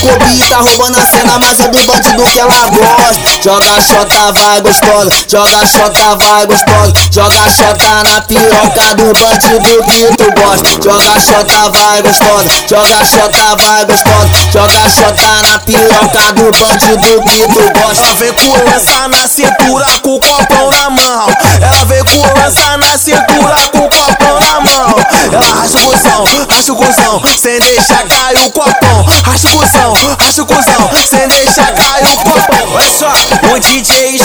Kobe 0.00 0.38
tá 0.48 0.56
roubando 0.56 0.98
a 0.98 1.06
cena, 1.06 1.38
mas 1.38 1.60
é 1.60 1.68
do 1.68 1.84
bandido 1.84 2.22
que 2.24 2.38
ela 2.38 2.66
gosta. 2.66 3.42
Joga 3.42 3.80
xota, 3.80 4.32
vai 4.32 4.60
gostosa, 4.60 5.10
joga 5.28 5.66
xota, 5.66 6.16
vai 6.16 6.46
gostosa. 6.46 6.92
Joga 7.10 7.50
xota 7.50 8.02
na 8.04 8.20
piroca 8.20 8.94
do 8.94 9.12
bandido 9.14 9.82
que 9.84 10.16
tu 10.16 10.30
gosta. 10.40 10.82
Joga 10.82 11.20
xota, 11.20 11.70
vai 11.70 12.02
gostosa, 12.02 12.50
joga 12.68 13.04
xota, 13.04 13.56
vai 13.56 13.84
gostosa. 13.86 14.28
Joga 14.52 14.90
xota 14.90 15.42
na 15.42 15.58
piroca 15.60 16.32
do 16.34 16.50
bandido 16.58 17.22
que 17.22 17.46
tu 17.52 17.80
gosta. 17.80 18.02
Ela 18.02 18.14
vem 18.16 18.32
com 18.32 18.70
lança 18.70 19.08
na 19.08 19.28
cintura, 19.28 19.86
com 20.02 20.16
o 20.16 20.20
copão 20.20 20.70
na 20.70 20.90
mão. 20.90 21.26
Ela 21.60 21.84
vem 21.84 22.04
com 22.04 22.20
lança 22.38 22.76
na 22.76 22.98
cintura, 22.98 23.51
cuzão, 26.02 26.24
racha 26.50 26.72
o 26.72 26.76
cuzão, 26.76 27.22
sem 27.38 27.60
deixar 27.60 28.04
cair 28.08 28.46
o 28.46 28.50
copão. 28.50 29.04
Racha 29.24 29.46
o 29.46 29.50
cuzão, 29.50 29.94
racha 30.18 30.42
o 30.42 30.46
cuzão, 30.46 30.90
sem 31.08 31.28
deixar 31.28 31.72
cair 31.74 32.04
o 32.04 32.16
copão. 32.18 32.72
Olha 32.74 32.92
só, 32.92 33.12
o 33.52 33.60
DJ 33.60 34.18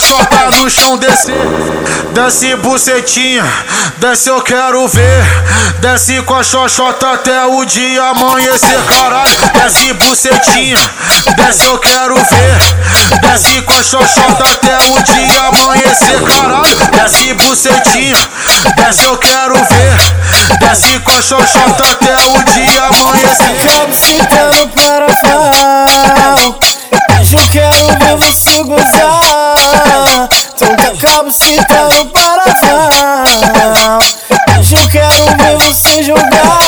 chota 0.00 0.50
no 0.56 0.70
chão 0.70 0.96
descer. 0.96 1.34
Desce 2.12 2.56
bucetinha, 2.56 3.44
desce 3.98 4.28
eu 4.30 4.40
quero 4.42 4.88
ver. 4.88 5.24
Desce 5.80 6.20
com 6.22 6.34
a 6.34 6.42
xoxota 6.42 7.12
até 7.12 7.46
o 7.46 7.64
dia 7.64 8.02
amanhecer, 8.04 8.80
caralho. 8.86 9.50
Desce 9.54 9.92
bucetinha, 9.92 10.78
desce 11.36 11.64
eu 11.64 11.78
quero 11.78 12.14
ver. 12.16 13.20
Desce 13.20 13.62
com 13.62 13.74
a 13.74 13.82
xoxota 13.82 14.44
até 14.44 14.76
o 14.76 15.02
dia 15.02 15.40
amanhecer, 15.48 16.22
caralho. 16.22 16.90
Desce 16.92 17.34
bucetinha, 17.34 18.16
desce 18.76 19.04
eu 19.04 19.16
quero 19.18 19.54
ver. 19.54 20.58
Desce 20.60 20.98
com 21.00 21.12
a 21.12 21.22
xoxota 21.22 21.84
até 21.92 22.14
o 22.14 22.42
dia 22.44 22.82
amanhecer. 22.84 23.68
Cabo 23.68 23.94
sentando 23.94 24.68
para 24.68 25.06
pau 25.06 25.79
Então 31.20 31.28
tá 31.28 31.28
cabo 31.28 31.32
sentando 31.32 32.06
para 32.06 32.44
pau 32.54 33.98
Hoje 34.58 34.74
eu 34.74 34.88
quero 34.88 35.26
ver 35.36 35.56
você 35.58 36.02
jogar 36.02 36.58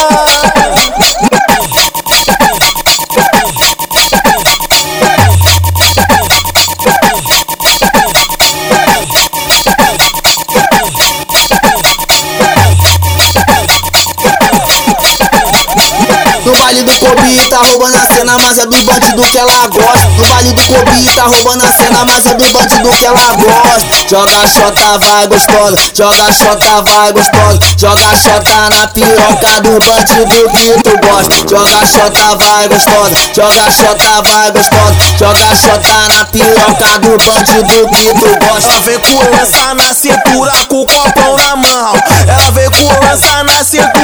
No 16.44 16.52
baile 16.56 16.82
do 16.82 16.92
Kobe 16.98 17.48
tá 17.48 17.58
roubando 17.58 17.96
a 17.96 18.06
cena, 18.06 18.38
mas 18.38 18.58
é 18.58 18.66
do 18.66 18.82
bandido 18.84 19.22
que 19.22 19.38
ela 19.38 19.66
gosta. 19.68 20.01
No 20.16 20.24
baile 20.26 20.52
do 20.52 20.62
Kobe 20.62 21.04
tá 21.14 21.22
roubando 21.22 21.64
a 21.64 21.72
cena, 21.72 22.04
mas 22.04 22.26
é 22.26 22.34
do 22.34 22.44
bandido 22.52 22.88
que 22.90 23.04
ela 23.04 23.32
gosta. 23.34 24.08
Joga 24.08 24.46
xota, 24.46 24.98
vai 24.98 25.26
gostosa, 25.26 25.76
joga 25.94 26.32
xota, 26.32 26.82
vai 26.82 27.12
gostosa. 27.12 27.58
Joga 27.78 28.16
xota 28.16 28.68
na 28.70 28.86
piroca 28.88 29.60
do 29.62 29.78
bandido 29.80 30.50
que 30.50 30.82
tu 30.82 30.98
gosta. 31.06 31.34
Joga 31.48 31.86
xota, 31.86 32.36
vai 32.36 32.68
gostosa, 32.68 33.16
joga 33.34 33.70
xota, 33.70 34.22
vai 34.22 34.50
gostosa. 34.52 34.96
Joga 35.18 35.56
xota 35.56 36.08
na 36.08 36.24
piroca 36.26 36.98
do 36.98 37.18
bandido 37.24 37.88
que 37.88 38.12
tu 38.14 38.46
gosta. 38.46 38.72
Ela 38.72 38.82
vem 38.82 38.98
com 39.00 39.30
lança 39.30 39.74
na 39.74 39.94
cintura, 39.94 40.52
com 40.68 40.82
o 40.82 40.86
copão 40.86 41.36
na 41.36 41.56
mão. 41.56 41.94
Ela 42.26 42.50
vem 42.50 42.70
com 42.70 43.06
lança 43.06 43.44
na 43.44 43.64
cintura, 43.64 44.01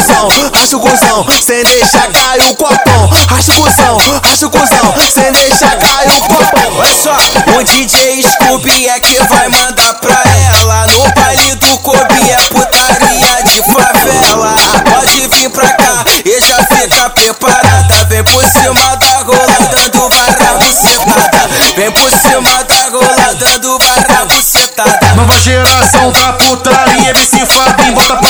cuzão, 0.00 0.28
racha 0.54 0.76
o 0.76 0.80
cuzão, 0.80 1.26
sem 1.44 1.62
deixar 1.64 2.08
cair 2.12 2.50
o 2.50 2.54
copão. 2.54 3.08
Racha 3.28 3.52
o 3.52 3.56
cuzão, 3.56 3.98
racha 4.24 4.46
o 4.46 4.50
cuzão, 4.50 4.94
sem 5.12 5.32
deixar 5.32 5.76
cair 5.76 6.10
o 6.10 6.20
copão. 6.22 6.78
Olha 6.78 6.96
só, 6.96 7.16
o 7.56 7.62
DJ 7.62 8.22
Scooby 8.22 8.88
é 8.88 8.98
que 9.00 9.22
vai 9.24 9.48
mandar 9.48 9.94
pra 9.94 10.22
ela. 10.56 10.86
No 10.86 11.12
baile 11.14 11.54
do 11.56 11.78
Kobe 11.78 12.30
é 12.30 12.36
putaria 12.48 13.42
de 13.44 13.62
favela. 13.72 14.54
Pode 14.90 15.28
vir 15.28 15.50
pra 15.50 15.68
cá 15.68 16.04
e 16.24 16.40
já 16.40 16.64
fica 16.64 17.10
preparada. 17.10 18.04
Vem 18.08 18.24
por 18.24 18.44
cima 18.50 18.96
da 18.96 19.18
rola 19.18 19.68
dando 19.70 20.08
barra 20.08 20.56
bucetada. 20.58 21.48
Vem 21.76 21.90
por 21.92 22.10
cima 22.10 22.64
da 22.64 22.88
rola 22.88 23.34
dando 23.34 23.78
barra 23.78 24.24
bucetada. 24.26 25.14
Nova 25.14 25.38
geração 25.40 26.10
da 26.12 26.32
putaria, 26.34 27.10
MC 27.10 27.46
Fabinho 27.46 27.94
bota 27.94 28.16
pra 28.16 28.29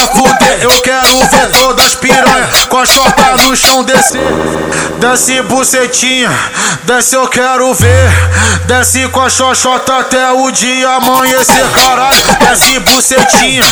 ver 1.30 1.50
todas 1.50 1.94
piranha 1.94 2.48
com 2.68 2.78
a 2.78 2.86
chota 2.86 3.36
no 3.42 3.56
chão 3.56 3.82
descer. 3.84 4.20
Desce 4.98 5.40
bucetinha, 5.42 6.30
desce 6.84 7.16
eu 7.16 7.26
quero 7.28 7.72
ver. 7.74 8.10
Desce 8.66 9.08
com 9.08 9.22
a 9.22 9.30
xoxota 9.30 9.98
até 9.98 10.30
o 10.30 10.50
dia 10.50 10.88
amanhecer, 10.90 11.66
caralho. 11.72 12.16
Desce 12.40 12.78
bucetinha, 12.80 13.64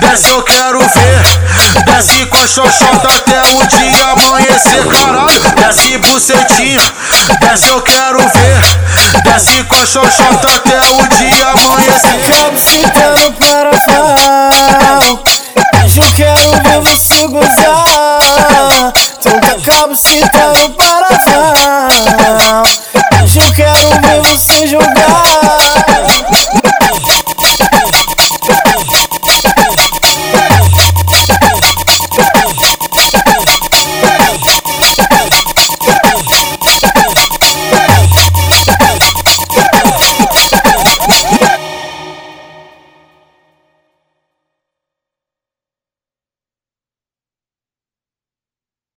desce 0.00 0.28
eu 0.28 0.42
quero 0.42 0.78
ver. 0.78 1.84
Desce 1.86 2.26
com 2.26 2.36
a 2.36 2.46
xoxota 2.46 3.08
até 3.08 3.40
o 3.40 3.66
dia 3.66 4.04
amanhecer, 4.12 4.86
caralho. 4.86 5.54
Desce 5.56 5.98
bucetinha, 5.98 6.80
desce 7.40 7.68
eu 7.68 7.82
quero 7.82 8.18
ver. 8.18 9.22
Desce 9.24 9.62
com 9.64 9.76
a 9.76 9.86
xoxota 9.86 10.48
até 10.56 10.80
o 10.92 11.06
dia 11.08 11.46
amanhecer. 11.48 12.37